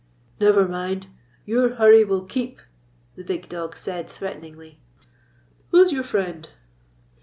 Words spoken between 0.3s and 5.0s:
"Never mind. Your hurry will keep," the big dog said, threateningly.